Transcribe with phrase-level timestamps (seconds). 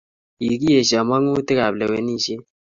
[0.37, 2.41] kikiyesho mangutik ab lewenishet